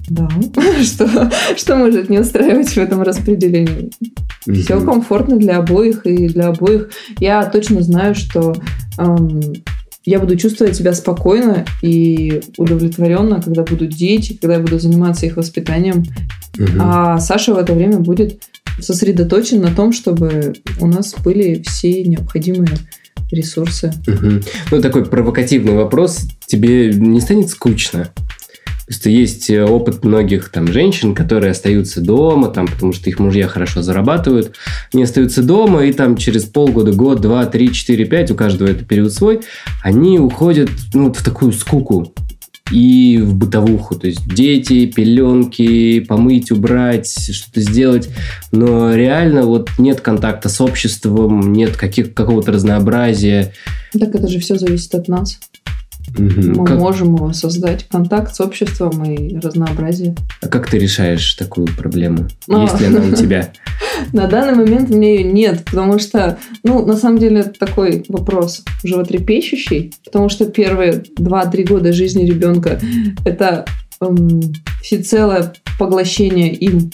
Да. 0.10 0.30
Что, 0.82 1.30
что 1.58 1.76
может 1.76 2.10
не 2.10 2.20
устраивать 2.20 2.70
в 2.70 2.78
этом 2.78 3.02
распределении? 3.02 3.92
Угу. 4.48 4.56
Все 4.56 4.80
комфортно 4.80 5.38
для 5.38 5.58
обоих 5.58 6.06
и 6.06 6.30
для 6.30 6.48
обоих. 6.48 6.90
Я 7.20 7.44
точно 7.46 7.82
знаю, 7.82 8.16
что 8.16 8.56
эм, 8.98 9.42
я 10.06 10.20
буду 10.20 10.36
чувствовать 10.36 10.76
себя 10.76 10.94
спокойно 10.94 11.66
и 11.82 12.42
удовлетворенно, 12.58 13.42
когда 13.42 13.64
будут 13.64 13.90
дети, 13.90 14.38
когда 14.40 14.56
я 14.56 14.62
буду 14.62 14.80
заниматься 14.80 15.26
их 15.26 15.38
воспитанием. 15.38 16.06
Угу. 16.58 16.80
А 16.80 17.20
Саша 17.20 17.54
в 17.54 17.58
это 17.58 17.74
время 17.74 18.00
будет 18.00 18.42
сосредоточен 18.80 19.62
на 19.62 19.74
том, 19.74 19.94
чтобы 19.94 20.54
у 20.80 20.88
нас 20.88 21.14
были 21.24 21.62
все 21.62 22.04
необходимые 22.04 22.78
ресурсы. 23.32 23.94
Угу. 24.08 24.42
Ну, 24.72 24.82
такой 24.82 25.06
провокативный 25.06 25.74
вопрос. 25.74 26.28
Тебе 26.46 26.92
не 26.94 27.22
станет 27.22 27.50
скучно? 27.50 28.10
Просто 28.92 29.10
есть 29.10 29.50
э, 29.50 29.64
опыт 29.64 30.04
многих 30.04 30.50
там 30.50 30.68
женщин, 30.68 31.16
которые 31.16 31.52
остаются 31.52 32.02
дома, 32.02 32.50
там, 32.50 32.68
потому 32.68 32.92
что 32.92 33.10
их 33.10 33.20
мужья 33.20 33.48
хорошо 33.48 33.82
зарабатывают. 33.82 34.54
Они 34.94 35.04
остаются 35.04 35.44
дома, 35.44 35.86
и 35.86 35.94
там 35.94 36.18
через 36.18 36.44
полгода, 36.44 36.92
год, 36.92 37.22
два, 37.22 37.46
три, 37.46 37.72
четыре, 37.72 38.04
пять, 38.04 38.32
у 38.32 38.36
каждого 38.36 38.68
это 38.68 38.84
период 38.84 39.14
свой, 39.14 39.40
они 39.82 40.20
уходят 40.20 40.70
ну, 40.94 41.14
в 41.14 41.24
такую 41.24 41.54
скуку 41.54 42.14
и 42.72 43.18
в 43.18 43.36
бытовуху. 43.36 43.96
То 43.96 44.08
есть 44.08 44.28
дети, 44.34 44.86
пеленки, 44.86 46.00
помыть, 46.02 46.52
убрать, 46.52 47.10
что-то 47.10 47.62
сделать. 47.62 48.10
Но 48.52 48.96
реально 48.96 49.44
вот 49.44 49.70
нет 49.78 50.02
контакта 50.02 50.50
с 50.50 50.62
обществом, 50.62 51.54
нет 51.54 51.76
каких, 51.76 52.14
какого-то 52.14 52.52
разнообразия. 52.52 53.54
Так 53.94 54.16
это 54.16 54.28
же 54.28 54.40
все 54.40 54.56
зависит 54.56 54.96
от 54.96 55.08
нас. 55.08 55.40
Угу. 56.18 56.60
Мы 56.60 56.66
как... 56.66 56.80
можем 56.80 57.16
его 57.16 57.32
создать. 57.34 57.88
Контакт 57.90 58.36
с 58.36 58.42
обществом 58.42 59.04
и 59.04 59.38
разнообразие. 59.40 60.16
А 60.42 60.48
как 60.48 60.70
ты 60.70 60.78
решаешь 60.78 61.34
такую 61.36 61.68
проблему? 61.68 62.28
А. 62.50 62.64
Есть 62.64 62.80
ли 62.80 62.88
она 62.88 63.00
у 63.00 63.12
тебя? 63.14 63.52
На 64.14 64.28
данный 64.28 64.56
момент 64.56 64.90
у 64.90 64.96
меня 64.96 65.16
ее 65.16 65.24
нет, 65.24 65.64
потому 65.66 66.00
что, 66.00 66.38
ну, 66.64 66.86
на 66.86 66.96
самом 66.96 67.20
деле, 67.20 67.42
это 67.42 67.52
такой 67.60 68.04
вопрос 68.10 68.64
животрепещущий, 68.84 69.94
потому 70.06 70.28
что 70.30 70.46
первые 70.46 71.04
2-3 71.18 71.68
года 71.68 71.94
жизни 71.94 72.26
ребенка 72.26 72.80
это 73.26 73.66
эм, 74.02 74.42
всецелое 74.82 75.54
поглощение 75.78 76.54
им 76.54 76.92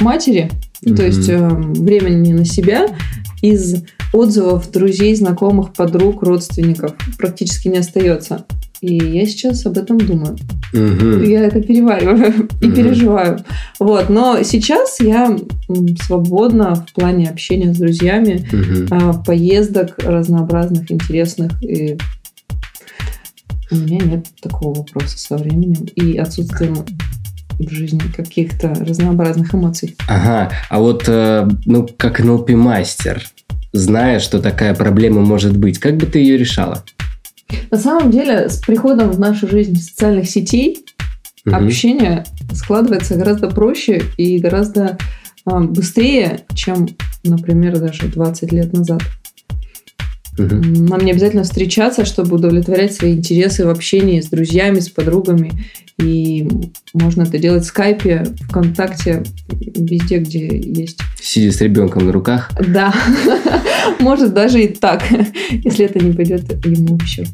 матери, 0.00 0.50
то 0.82 1.02
есть 1.04 1.28
эм, 1.28 1.72
времени 1.72 2.32
на 2.32 2.44
себя 2.44 2.88
из 3.42 3.84
отзывов 4.14 4.70
друзей, 4.70 5.14
знакомых, 5.14 5.72
подруг, 5.72 6.22
родственников 6.22 6.94
практически 7.18 7.68
не 7.68 7.78
остается. 7.78 8.44
И 8.80 8.96
я 8.96 9.26
сейчас 9.26 9.64
об 9.66 9.78
этом 9.78 9.98
думаю. 9.98 10.36
Угу. 10.72 11.24
Я 11.24 11.44
это 11.44 11.60
перевариваю 11.62 12.48
и 12.60 12.66
угу. 12.66 12.74
переживаю. 12.74 13.38
Вот. 13.80 14.10
Но 14.10 14.42
сейчас 14.42 15.00
я 15.00 15.36
свободна 16.02 16.74
в 16.74 16.92
плане 16.92 17.28
общения 17.28 17.72
с 17.72 17.78
друзьями, 17.78 18.46
угу. 18.52 19.22
поездок 19.24 19.94
разнообразных, 19.98 20.92
интересных. 20.92 21.62
И 21.62 21.96
у 23.70 23.76
меня 23.76 23.98
нет 24.04 24.26
такого 24.40 24.78
вопроса 24.78 25.18
со 25.18 25.36
временем 25.36 25.86
и 25.96 26.18
отсутствием 26.18 26.76
в 27.58 27.70
жизни 27.70 28.02
каких-то 28.14 28.68
разнообразных 28.74 29.54
эмоций. 29.54 29.96
Ага, 30.08 30.52
а 30.68 30.80
вот, 30.80 31.04
э, 31.06 31.48
ну, 31.64 31.88
как 31.96 32.20
НЛП-мастер, 32.20 33.22
зная, 33.74 34.20
что 34.20 34.40
такая 34.40 34.74
проблема 34.74 35.20
может 35.20 35.56
быть, 35.56 35.78
как 35.78 35.96
бы 35.96 36.06
ты 36.06 36.20
ее 36.20 36.38
решала? 36.38 36.84
На 37.70 37.76
самом 37.76 38.10
деле, 38.10 38.48
с 38.48 38.58
приходом 38.58 39.10
в 39.10 39.20
нашу 39.20 39.48
жизнь 39.48 39.76
социальных 39.76 40.30
сетей 40.30 40.86
угу. 41.44 41.56
общение 41.56 42.24
складывается 42.52 43.16
гораздо 43.16 43.50
проще 43.50 44.02
и 44.16 44.38
гораздо 44.38 44.96
э, 45.46 45.58
быстрее, 45.58 46.40
чем, 46.54 46.88
например, 47.24 47.78
даже 47.78 48.06
20 48.06 48.52
лет 48.52 48.72
назад. 48.72 49.02
Угу. 50.38 50.54
Нам 50.88 51.00
не 51.04 51.12
обязательно 51.12 51.44
встречаться, 51.44 52.04
чтобы 52.04 52.36
удовлетворять 52.36 52.94
свои 52.94 53.12
интересы 53.12 53.66
в 53.66 53.70
общении 53.70 54.20
с 54.20 54.26
друзьями, 54.26 54.80
с 54.80 54.88
подругами. 54.88 55.52
И 55.98 56.48
можно 56.92 57.22
это 57.22 57.38
делать 57.38 57.62
в 57.62 57.66
скайпе, 57.66 58.26
ВКонтакте, 58.48 59.22
везде, 59.48 60.18
где 60.18 60.46
есть. 60.58 60.98
Сидя 61.20 61.52
с 61.52 61.60
ребенком 61.60 62.06
на 62.06 62.12
руках? 62.12 62.50
Да. 62.60 62.92
Может 64.00 64.34
даже 64.34 64.62
и 64.62 64.68
так, 64.68 65.04
если 65.50 65.84
это 65.84 66.04
не 66.04 66.12
пойдет 66.12 66.66
ему 66.66 66.98
в 66.98 67.02
ущерб. 67.02 67.28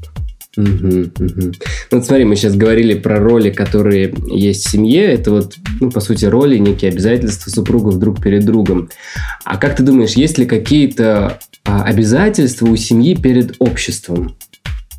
Угу, 0.57 1.11
угу. 1.19 1.53
Вот 1.93 2.05
смотри, 2.05 2.25
мы 2.25 2.35
сейчас 2.35 2.57
говорили 2.57 2.95
про 2.95 3.21
роли, 3.21 3.51
которые 3.51 4.13
есть 4.29 4.67
в 4.67 4.71
семье. 4.71 5.05
Это 5.05 5.31
вот, 5.31 5.55
ну, 5.81 5.91
по 5.91 6.01
сути, 6.01 6.25
роли, 6.25 6.59
некие 6.59 6.91
обязательства 6.91 7.51
супругов 7.51 7.99
друг 7.99 8.21
перед 8.21 8.45
другом. 8.45 8.91
А 9.45 9.57
как 9.59 9.77
ты 9.77 9.83
думаешь, 9.85 10.13
есть 10.13 10.39
ли 10.39 10.47
какие-то 10.47 11.39
а, 11.65 11.85
обязательства 11.85 12.67
у 12.67 12.77
семьи 12.77 13.15
перед 13.15 13.55
обществом? 13.61 14.37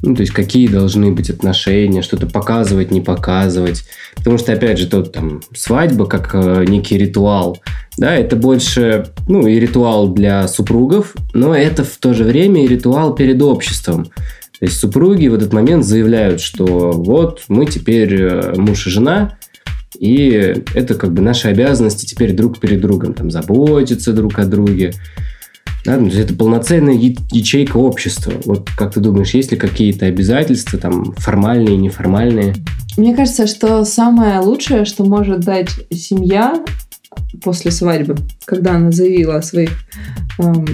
Ну, 0.03 0.15
то 0.15 0.21
есть, 0.21 0.33
какие 0.33 0.67
должны 0.67 1.11
быть 1.11 1.29
отношения, 1.29 2.01
что-то 2.01 2.25
показывать, 2.25 2.89
не 2.89 3.01
показывать. 3.01 3.83
Потому 4.15 4.37
что, 4.37 4.53
опять 4.53 4.79
же, 4.79 4.87
тот 4.87 5.11
там 5.11 5.41
свадьба 5.53 6.05
как 6.05 6.31
э, 6.33 6.65
некий 6.67 6.97
ритуал, 6.97 7.59
да, 7.97 8.15
это 8.15 8.35
больше, 8.35 9.07
ну, 9.27 9.45
и 9.45 9.59
ритуал 9.59 10.09
для 10.09 10.47
супругов, 10.47 11.13
но 11.33 11.53
это 11.53 11.83
в 11.83 11.97
то 11.97 12.15
же 12.15 12.23
время 12.23 12.63
и 12.63 12.67
ритуал 12.67 13.13
перед 13.13 13.41
обществом. 13.43 14.07
То 14.61 14.67
есть, 14.67 14.79
супруги 14.79 15.25
в 15.25 15.33
этот 15.33 15.53
момент 15.53 15.83
заявляют, 15.83 16.39
что 16.39 16.91
вот 16.91 17.41
мы 17.47 17.65
теперь 17.65 18.13
э, 18.13 18.53
муж 18.55 18.85
и 18.85 18.91
жена, 18.91 19.39
и 19.97 20.55
это 20.75 20.93
как 20.93 21.13
бы 21.13 21.23
наши 21.23 21.47
обязанности 21.47 22.05
теперь 22.05 22.33
друг 22.33 22.59
перед 22.59 22.79
другом, 22.79 23.15
там, 23.15 23.31
заботиться 23.31 24.13
друг 24.13 24.37
о 24.37 24.45
друге. 24.45 24.93
Да, 25.83 25.97
ну, 25.97 26.09
это 26.09 26.35
полноценная 26.35 26.93
ячейка 26.93 27.77
общества. 27.77 28.33
Вот 28.45 28.69
как 28.77 28.93
ты 28.93 28.99
думаешь, 28.99 29.33
есть 29.33 29.49
ли 29.49 29.57
какие-то 29.57 30.05
обязательства, 30.05 30.77
там, 30.77 31.15
формальные, 31.17 31.77
неформальные? 31.77 32.53
Мне 32.97 33.15
кажется, 33.15 33.47
что 33.47 33.83
самое 33.83 34.41
лучшее, 34.41 34.85
что 34.85 35.03
может 35.03 35.39
дать 35.39 35.71
семья, 35.91 36.63
после 37.43 37.71
свадьбы, 37.71 38.15
когда 38.45 38.75
она 38.75 38.91
заявила 38.91 39.37
о 39.37 39.41
своих 39.41 39.71
эм, 40.37 40.67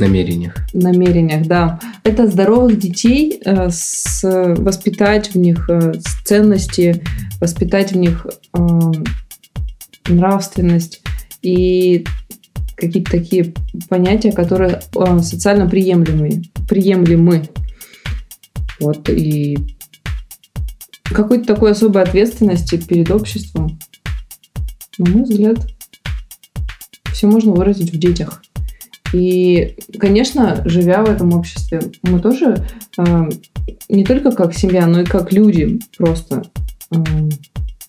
намерениях. 0.00 0.54
намерениях, 0.72 1.46
да. 1.46 1.78
Это 2.02 2.26
здоровых 2.26 2.78
детей, 2.78 3.40
э, 3.44 3.68
с, 3.70 4.20
воспитать 4.56 5.34
в 5.34 5.38
них 5.38 5.68
э, 5.68 5.92
ценности, 6.24 7.02
воспитать 7.40 7.92
в 7.92 7.96
них 7.96 8.26
э, 8.54 8.68
нравственность 10.08 11.02
и 11.42 12.04
какие-то 12.76 13.10
такие 13.10 13.54
понятия, 13.88 14.32
которые 14.32 14.80
э, 14.96 15.20
социально 15.20 15.68
приемлемые, 15.68 16.42
приемлемы. 16.68 17.48
Вот, 18.80 19.08
и 19.10 19.58
какой-то 21.04 21.44
такой 21.44 21.72
особой 21.72 22.02
ответственности 22.02 22.76
перед 22.76 23.10
обществом, 23.10 23.78
на 24.98 25.10
мой 25.10 25.24
взгляд, 25.24 25.58
все 27.12 27.26
можно 27.26 27.52
выразить 27.52 27.92
в 27.92 27.98
детях. 27.98 28.42
И, 29.12 29.76
конечно, 29.98 30.62
живя 30.64 31.02
в 31.04 31.10
этом 31.10 31.34
обществе, 31.34 31.80
мы 32.02 32.20
тоже 32.20 32.64
э, 32.96 33.28
не 33.88 34.04
только 34.04 34.30
как 34.30 34.54
семья, 34.54 34.86
но 34.86 35.00
и 35.00 35.04
как 35.04 35.32
люди 35.32 35.80
просто 35.96 36.44
э, 36.92 36.96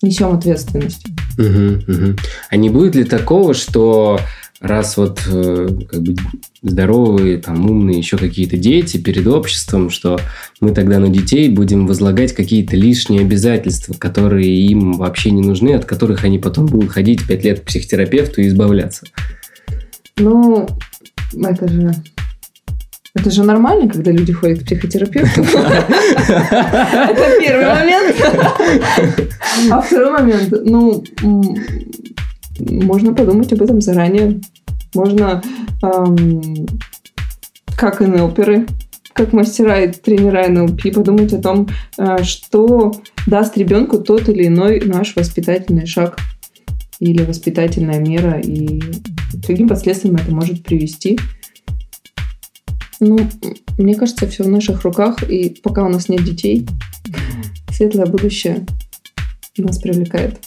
несем 0.02 0.34
ответственность. 0.34 1.06
Угу, 1.38 1.92
угу. 1.92 2.16
А 2.50 2.56
не 2.56 2.70
будет 2.70 2.96
ли 2.96 3.04
такого, 3.04 3.54
что 3.54 4.18
раз 4.62 4.96
вот 4.96 5.20
э, 5.26 5.68
как 5.90 6.02
бы 6.02 6.16
здоровые, 6.62 7.38
там, 7.38 7.68
умные 7.68 7.98
еще 7.98 8.16
какие-то 8.16 8.56
дети 8.56 8.96
перед 8.96 9.26
обществом, 9.26 9.90
что 9.90 10.20
мы 10.60 10.70
тогда 10.70 11.00
на 11.00 11.08
детей 11.08 11.48
будем 11.48 11.86
возлагать 11.86 12.32
какие-то 12.32 12.76
лишние 12.76 13.22
обязательства, 13.22 13.94
которые 13.94 14.48
им 14.66 14.92
вообще 14.92 15.32
не 15.32 15.42
нужны, 15.42 15.74
от 15.74 15.84
которых 15.84 16.24
они 16.24 16.38
потом 16.38 16.66
будут 16.66 16.90
ходить 16.90 17.26
пять 17.26 17.44
лет 17.44 17.60
к 17.60 17.64
психотерапевту 17.64 18.40
и 18.40 18.48
избавляться. 18.48 19.06
Ну, 20.16 20.68
это 21.34 21.68
же... 21.68 21.94
Это 23.14 23.30
же 23.30 23.44
нормально, 23.44 23.90
когда 23.90 24.10
люди 24.10 24.32
ходят 24.32 24.60
к 24.60 24.64
психотерапевту. 24.64 25.42
Это 25.42 27.40
первый 27.40 27.66
момент. 27.66 28.16
А 29.70 29.82
второй 29.82 30.12
момент, 30.12 30.50
ну, 30.64 31.04
можно 32.58 33.12
подумать 33.12 33.52
об 33.52 33.60
этом 33.60 33.82
заранее. 33.82 34.40
Можно, 34.94 35.42
как 37.76 38.00
НЛперы, 38.00 38.66
как 39.12 39.32
мастера 39.32 39.80
и 39.80 39.92
тренера 39.92 40.48
НЛП, 40.48 40.94
подумать 40.94 41.32
о 41.32 41.42
том, 41.42 41.68
э, 41.98 42.22
что 42.22 42.92
даст 43.26 43.56
ребенку 43.56 43.98
тот 43.98 44.28
или 44.28 44.46
иной 44.46 44.80
наш 44.84 45.16
воспитательный 45.16 45.86
шаг 45.86 46.18
или 46.98 47.22
воспитательная 47.24 47.98
мера, 47.98 48.38
и 48.40 48.80
к 49.40 49.46
каким 49.46 49.68
последствиям 49.68 50.16
это 50.16 50.30
может 50.30 50.62
привести. 50.62 51.18
Ну, 53.00 53.18
мне 53.78 53.94
кажется, 53.94 54.28
все 54.28 54.44
в 54.44 54.48
наших 54.48 54.82
руках, 54.82 55.22
и 55.28 55.56
пока 55.62 55.84
у 55.84 55.88
нас 55.88 56.08
нет 56.08 56.24
детей, 56.24 56.66
светлое 57.70 58.06
будущее 58.06 58.66
нас 59.58 59.78
привлекает. 59.78 60.38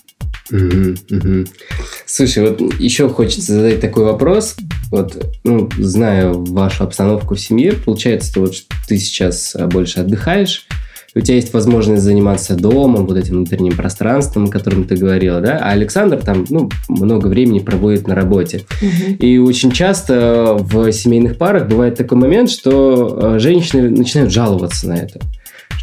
Слушай, 2.05 2.49
вот 2.49 2.79
еще 2.79 3.09
хочется 3.09 3.53
задать 3.53 3.81
такой 3.81 4.05
вопрос. 4.05 4.55
Вот, 4.91 5.39
ну, 5.43 5.69
знаю 5.79 6.43
вашу 6.45 6.83
обстановку 6.83 7.35
в 7.35 7.39
семье, 7.39 7.73
получается, 7.73 8.31
что 8.31 8.41
вот 8.41 8.53
ты 8.87 8.97
сейчас 8.97 9.55
больше 9.71 10.01
отдыхаешь, 10.01 10.67
у 11.15 11.21
тебя 11.21 11.35
есть 11.35 11.53
возможность 11.53 12.03
заниматься 12.03 12.55
домом, 12.55 13.07
вот 13.07 13.17
этим 13.17 13.35
внутренним 13.35 13.75
пространством, 13.75 14.45
о 14.45 14.49
котором 14.49 14.83
ты 14.83 14.95
говорила, 14.97 15.39
да, 15.39 15.59
а 15.61 15.71
Александр 15.71 16.17
там, 16.17 16.45
ну, 16.49 16.69
много 16.89 17.27
времени 17.27 17.59
проводит 17.59 18.07
на 18.07 18.15
работе. 18.15 18.63
Угу. 18.81 19.15
И 19.19 19.37
очень 19.37 19.71
часто 19.71 20.57
в 20.59 20.91
семейных 20.91 21.37
парах 21.37 21.67
бывает 21.67 21.95
такой 21.95 22.17
момент, 22.17 22.49
что 22.49 23.35
э, 23.35 23.39
женщины 23.39 23.89
начинают 23.89 24.31
жаловаться 24.31 24.89
на 24.89 24.95
это 24.95 25.21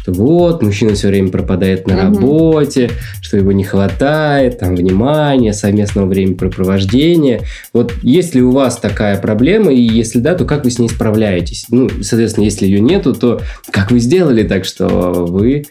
что 0.03 0.11
вот, 0.11 0.61
мужчина 0.61 0.95
все 0.95 1.07
время 1.07 1.29
пропадает 1.29 1.87
на 1.87 1.93
угу. 1.93 2.19
работе, 2.19 2.91
что 3.21 3.37
его 3.37 3.53
не 3.53 3.63
хватает, 3.63 4.59
там, 4.59 4.75
внимания, 4.75 5.53
совместного 5.53 6.07
времяпрепровождения. 6.07 7.43
Вот 7.71 7.93
есть 8.03 8.35
ли 8.35 8.41
у 8.41 8.51
вас 8.51 8.77
такая 8.77 9.17
проблема, 9.17 9.71
и 9.71 9.81
если 9.81 10.19
да, 10.19 10.35
то 10.35 10.43
как 10.43 10.65
вы 10.65 10.71
с 10.71 10.79
ней 10.79 10.89
справляетесь? 10.89 11.67
Ну, 11.69 11.89
соответственно, 12.01 12.43
если 12.43 12.65
ее 12.65 12.81
нету, 12.81 13.13
то 13.13 13.41
как 13.71 13.91
вы 13.91 13.99
сделали 13.99 14.43
так, 14.43 14.65
что 14.65 14.89
вы, 14.89 15.67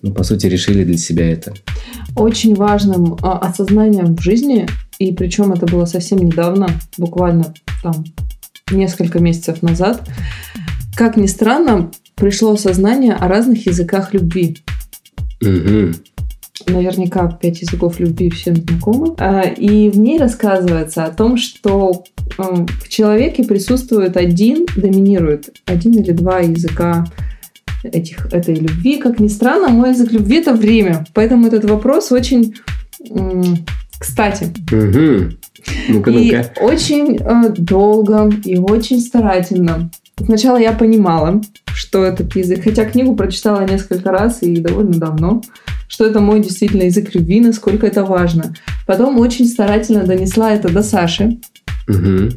ну, 0.00 0.12
по 0.12 0.22
сути, 0.22 0.46
решили 0.46 0.84
для 0.84 0.96
себя 0.96 1.32
это? 1.32 1.52
Очень 2.14 2.54
важным 2.54 3.16
а, 3.20 3.38
осознанием 3.38 4.14
в 4.14 4.22
жизни, 4.22 4.68
и 5.00 5.12
причем 5.12 5.52
это 5.52 5.66
было 5.66 5.86
совсем 5.86 6.18
недавно, 6.18 6.68
буквально 6.98 7.52
там 7.82 8.04
несколько 8.70 9.18
месяцев 9.18 9.60
назад, 9.60 10.08
как 10.94 11.16
ни 11.16 11.26
странно, 11.26 11.90
пришло 12.14 12.52
осознание 12.52 13.14
о 13.14 13.28
разных 13.28 13.66
языках 13.66 14.14
любви. 14.14 14.58
Угу. 15.40 15.94
Наверняка 16.68 17.28
пять 17.28 17.60
языков 17.62 17.98
любви 17.98 18.30
всем 18.30 18.56
знакомы. 18.56 19.14
А, 19.18 19.42
и 19.42 19.90
в 19.90 19.98
ней 19.98 20.18
рассказывается 20.18 21.04
о 21.04 21.10
том, 21.10 21.36
что 21.36 22.04
эм, 22.38 22.66
в 22.66 22.88
человеке 22.88 23.42
присутствует 23.44 24.16
один, 24.16 24.66
доминирует 24.76 25.60
один 25.66 25.92
или 25.94 26.12
два 26.12 26.38
языка 26.40 27.06
этих, 27.82 28.32
этой 28.32 28.54
любви. 28.54 28.98
Как 28.98 29.18
ни 29.18 29.28
странно, 29.28 29.68
мой 29.68 29.90
язык 29.90 30.12
любви– 30.12 30.36
это 30.40 30.54
время. 30.54 31.04
Поэтому 31.14 31.48
этот 31.48 31.64
вопрос 31.64 32.12
очень 32.12 32.54
кстати. 33.98 34.44
Угу. 34.72 35.36
Ну-ка, 35.88 36.10
ну-ка. 36.10 36.18
И 36.18 36.44
очень 36.60 37.18
э, 37.18 37.54
долго 37.56 38.30
и 38.44 38.56
очень 38.56 39.00
старательно 39.00 39.90
Сначала 40.18 40.56
я 40.58 40.72
понимала, 40.72 41.40
что 41.74 42.04
этот 42.04 42.34
язык, 42.36 42.64
хотя 42.64 42.84
книгу 42.84 43.16
прочитала 43.16 43.66
несколько 43.66 44.10
раз 44.10 44.42
и 44.42 44.56
довольно 44.56 44.92
давно, 44.92 45.42
что 45.88 46.06
это 46.06 46.20
мой 46.20 46.40
действительно 46.40 46.82
язык 46.82 47.14
любви, 47.14 47.40
насколько 47.40 47.86
это 47.86 48.04
важно. 48.04 48.54
Потом 48.86 49.18
очень 49.18 49.46
старательно 49.46 50.04
донесла 50.04 50.52
это 50.52 50.70
до 50.70 50.82
Саши. 50.82 51.38
Угу. 51.88 52.30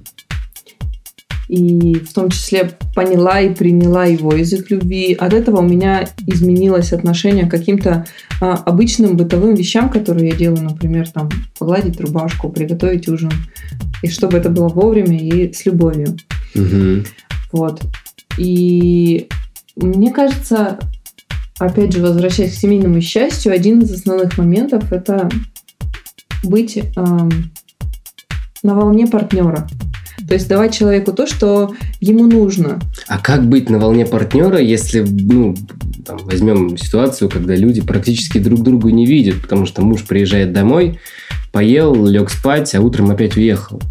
И 1.48 1.96
в 2.00 2.12
том 2.12 2.30
числе 2.30 2.72
поняла 2.96 3.40
и 3.40 3.54
приняла 3.54 4.06
его 4.06 4.34
язык 4.34 4.72
любви. 4.72 5.14
От 5.14 5.34
этого 5.34 5.60
у 5.60 5.68
меня 5.68 6.08
изменилось 6.26 6.92
отношение 6.92 7.46
к 7.46 7.52
каким-то 7.52 8.06
а, 8.42 8.56
обычным 8.56 9.16
бытовым 9.16 9.54
вещам, 9.54 9.90
которые 9.90 10.30
я 10.30 10.36
делаю, 10.36 10.64
например, 10.64 11.08
там 11.08 11.30
погладить 11.60 12.02
рубашку, 12.02 12.50
приготовить 12.50 13.08
ужин. 13.08 13.32
И 14.02 14.10
чтобы 14.10 14.38
это 14.38 14.50
было 14.50 14.70
вовремя 14.70 15.20
и 15.20 15.54
с 15.54 15.66
любовью. 15.66 16.18
Угу. 16.56 17.06
Вот. 17.56 17.82
И 18.38 19.30
мне 19.78 20.12
кажется, 20.12 20.78
опять 21.58 21.94
же, 21.94 22.02
возвращаясь 22.02 22.54
к 22.54 22.60
семейному 22.60 23.00
счастью, 23.00 23.54
один 23.54 23.80
из 23.80 23.94
основных 23.94 24.38
моментов 24.38 24.92
это 24.92 25.30
быть 26.44 26.78
эм, 26.78 27.52
на 28.62 28.76
волне 28.76 29.08
партнера. 29.08 29.68
То 30.28 30.34
есть 30.34 30.50
давать 30.50 30.74
человеку 30.74 31.14
то, 31.14 31.28
что 31.28 31.74
ему 32.02 32.26
нужно. 32.26 32.80
А 33.08 33.20
как 33.20 33.48
быть 33.48 33.70
на 33.70 33.80
волне 33.80 34.06
партнера, 34.06 34.60
если, 34.60 35.00
ну, 35.02 35.56
там, 36.06 36.18
возьмем 36.24 36.78
ситуацию, 36.78 37.30
когда 37.30 37.56
люди 37.56 37.82
практически 37.82 38.40
друг 38.40 38.64
друга 38.64 38.92
не 38.92 39.06
видят, 39.06 39.42
потому 39.42 39.66
что 39.66 39.82
муж 39.82 40.04
приезжает 40.04 40.52
домой, 40.52 41.00
поел, 41.54 42.06
лег 42.06 42.30
спать, 42.30 42.76
а 42.76 42.82
утром 42.82 43.12
опять 43.12 43.38
уехал? 43.38 43.82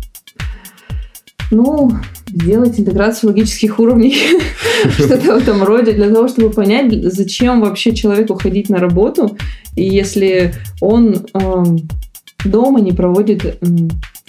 Ну, 1.51 1.93
сделать 2.35 2.79
интеграцию 2.79 3.31
логических 3.31 3.79
уровней, 3.79 4.17
что-то 4.91 5.35
в 5.35 5.43
этом 5.43 5.63
роде, 5.63 5.93
для 5.93 6.13
того, 6.13 6.29
чтобы 6.29 6.51
понять, 6.51 6.93
зачем 7.13 7.61
вообще 7.61 7.95
человеку 7.95 8.35
ходить 8.35 8.69
на 8.69 8.79
работу, 8.79 9.37
и 9.77 9.85
если 9.85 10.55
он 10.81 11.27
э, 11.33 11.65
дома 12.45 12.81
не 12.81 12.93
проводит 12.93 13.59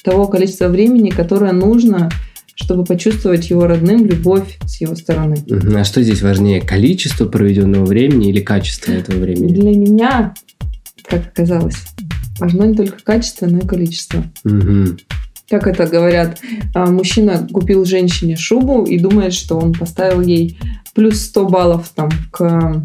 того 0.04 0.28
количества 0.28 0.68
времени, 0.68 1.10
которое 1.10 1.52
нужно, 1.52 2.10
чтобы 2.54 2.84
почувствовать 2.84 3.50
его 3.50 3.66
родным 3.66 4.06
любовь 4.06 4.60
с 4.66 4.80
его 4.80 4.96
стороны. 4.96 5.38
А 5.76 5.84
что 5.84 6.04
здесь 6.04 6.22
важнее, 6.22 6.62
количество 6.62 7.26
проведенного 7.26 7.86
времени 7.86 8.30
или 8.30 8.40
качество 8.40 8.92
этого 8.92 9.18
времени? 9.18 9.54
Для 9.54 9.72
меня, 9.72 10.34
как 11.04 11.28
оказалось, 11.28 11.78
важно 12.40 12.66
не 12.66 12.76
только 12.76 12.98
качество, 13.04 13.48
но 13.48 13.60
и 13.60 13.68
количество. 13.68 14.24
Угу 14.44 14.98
как 15.50 15.68
это 15.68 15.86
говорят, 15.86 16.40
а, 16.74 16.88
мужчина 16.88 17.48
купил 17.52 17.86
женщине 17.86 18.36
шубу 18.36 18.84
и 18.84 19.00
думает, 19.00 19.34
что 19.34 19.58
он 19.58 19.74
поставил 19.74 20.22
ей 20.22 20.58
плюс 20.94 21.22
100 21.22 21.46
баллов 21.50 21.90
там 21.90 22.10
к 22.32 22.84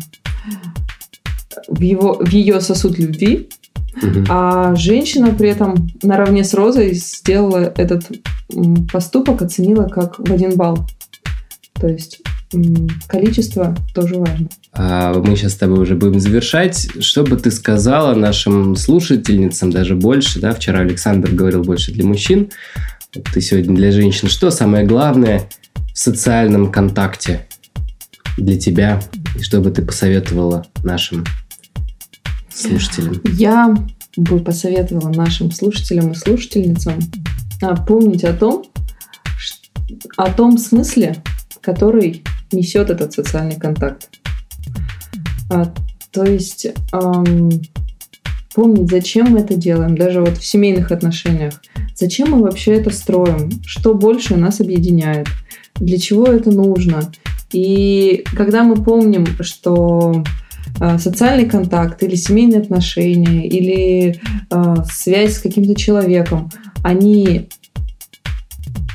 в, 1.69 1.81
его, 1.81 2.15
в 2.15 2.29
ее 2.29 2.61
сосуд 2.61 2.99
любви, 2.99 3.49
угу. 4.03 4.25
а 4.29 4.75
женщина 4.75 5.33
при 5.33 5.49
этом 5.49 5.91
наравне 6.03 6.45
с 6.45 6.55
Розой 6.55 6.95
сделала 6.95 7.73
этот 7.77 8.11
поступок, 8.93 9.43
оценила 9.43 9.85
как 9.85 10.19
в 10.19 10.33
один 10.33 10.57
балл. 10.57 10.87
То 11.75 11.89
есть 11.89 12.21
количество 13.07 13.77
тоже 13.95 14.17
важно. 14.17 14.49
А 14.73 15.15
мы 15.15 15.37
сейчас 15.37 15.53
с 15.53 15.57
тобой 15.57 15.81
уже 15.81 15.95
будем 15.95 16.21
завершать. 16.21 16.89
Что 17.01 17.23
бы 17.23 17.37
ты 17.37 17.51
сказала 17.51 18.15
нашим 18.15 18.77
слушательницам, 18.77 19.71
даже 19.71 19.95
больше, 19.95 20.41
да, 20.41 20.55
вчера 20.55 20.81
Александр 20.81 21.31
говорил 21.31 21.63
больше 21.63 21.93
для 21.93 22.05
мужчин, 22.05 22.51
ты 23.33 23.41
сегодня 23.41 23.75
для 23.75 23.93
женщин. 23.93 24.29
Что 24.29 24.51
самое 24.51 24.85
главное 24.87 25.49
в 25.93 25.99
социальном 25.99 26.71
контакте 26.71 27.47
для 28.37 28.59
тебя? 28.59 29.01
И 29.37 29.43
что 29.43 29.61
бы 29.61 29.71
ты 29.71 29.83
посоветовала 29.83 30.67
нашим 30.83 31.25
слушателям? 32.53 33.21
Я 33.25 33.75
бы 34.17 34.41
посоветовала 34.41 35.13
нашим 35.13 35.51
слушателям 35.53 36.13
и 36.13 36.15
слушательницам 36.15 36.95
помнить 37.87 38.25
о 38.25 38.33
том, 38.33 38.65
о 40.17 40.33
том 40.33 40.59
смысле, 40.59 41.17
который 41.61 42.23
несет 42.53 42.91
этот 42.91 43.13
социальный 43.13 43.57
контакт. 43.57 44.09
А, 45.51 45.73
то 46.13 46.25
есть 46.25 46.67
эм, 46.93 47.51
помнить, 48.55 48.91
зачем 48.91 49.31
мы 49.31 49.41
это 49.41 49.55
делаем, 49.55 49.97
даже 49.97 50.21
вот 50.21 50.39
в 50.39 50.45
семейных 50.45 50.91
отношениях. 50.93 51.55
Зачем 51.95 52.31
мы 52.31 52.43
вообще 52.43 52.75
это 52.75 52.91
строим? 52.91 53.51
Что 53.65 53.95
больше 53.95 54.37
нас 54.37 54.61
объединяет? 54.61 55.29
Для 55.77 55.99
чего 55.99 56.27
это 56.27 56.51
нужно? 56.51 57.11
И 57.53 58.25
когда 58.37 58.63
мы 58.63 58.77
помним, 58.77 59.27
что 59.41 60.23
э, 60.81 60.99
социальный 60.99 61.49
контакт 61.49 62.03
или 62.03 62.15
семейные 62.15 62.61
отношения 62.61 63.47
или 63.47 64.21
э, 64.51 64.75
связь 64.91 65.37
с 65.37 65.41
каким-то 65.41 65.75
человеком, 65.75 66.51
они 66.83 67.49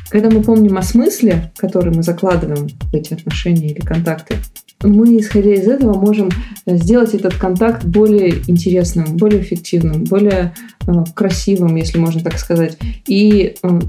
когда 0.09 0.29
мы 0.29 0.41
помним 0.41 0.77
о 0.77 0.81
смысле, 0.81 1.51
который 1.57 1.93
мы 1.93 2.03
закладываем 2.03 2.67
в 2.67 2.93
эти 2.93 3.13
отношения 3.13 3.71
или 3.71 3.81
контакты, 3.81 4.37
мы, 4.83 5.17
исходя 5.19 5.53
из 5.53 5.67
этого, 5.67 5.97
можем 5.97 6.29
э, 6.65 6.77
сделать 6.77 7.13
этот 7.13 7.35
контакт 7.35 7.85
более 7.85 8.41
интересным, 8.47 9.17
более 9.17 9.41
эффективным, 9.41 10.03
более 10.03 10.53
э, 10.85 10.91
красивым, 11.13 11.75
если 11.75 11.97
можно 11.97 12.21
так 12.21 12.37
сказать, 12.37 12.77
и 13.07 13.55
э, 13.61 13.79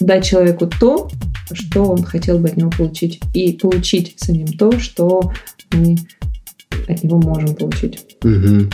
дать 0.00 0.24
человеку 0.24 0.68
то, 0.80 1.10
что 1.52 1.84
он 1.84 2.02
хотел 2.02 2.38
бы 2.38 2.48
от 2.48 2.56
него 2.56 2.70
получить, 2.70 3.20
и 3.34 3.52
получить 3.52 4.14
самим 4.18 4.46
то, 4.46 4.78
что 4.78 5.32
мы 5.72 5.96
от 6.88 7.02
него 7.02 7.18
можем 7.18 7.54
получить. 7.54 8.04
Угу. 8.22 8.70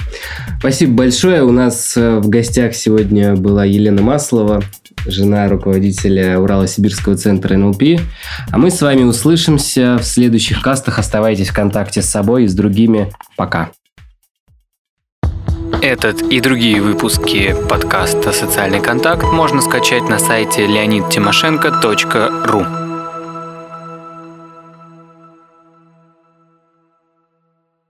Спасибо 0.60 0.94
большое. 0.94 1.42
У 1.42 1.52
нас 1.52 1.96
э, 1.96 2.18
в 2.18 2.28
гостях 2.28 2.74
сегодня 2.74 3.36
была 3.36 3.64
Елена 3.64 4.02
Маслова, 4.02 4.62
жена 5.06 5.48
руководителя 5.48 6.38
Урало-Сибирского 6.38 7.16
центра 7.16 7.56
НЛП. 7.56 8.00
А 8.50 8.58
мы 8.58 8.70
с 8.70 8.80
вами 8.80 9.02
услышимся 9.02 9.98
в 9.98 10.04
следующих 10.04 10.62
кастах. 10.62 10.98
Оставайтесь 10.98 11.48
в 11.48 11.54
контакте 11.54 12.02
с 12.02 12.06
собой 12.06 12.44
и 12.44 12.48
с 12.48 12.54
другими. 12.54 13.12
Пока. 13.36 13.70
Этот 15.80 16.22
и 16.22 16.40
другие 16.40 16.80
выпуски 16.80 17.56
подкаста 17.68 18.30
«Социальный 18.30 18.80
контакт» 18.80 19.24
можно 19.24 19.60
скачать 19.60 20.08
на 20.08 20.18
сайте 20.18 20.66
leonidtимошенко.ру. 20.66 22.81